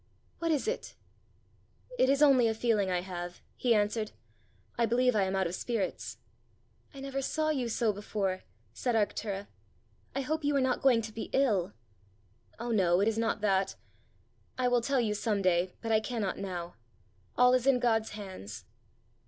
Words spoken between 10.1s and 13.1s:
"I hope you are not going to be ill." "Oh, no; it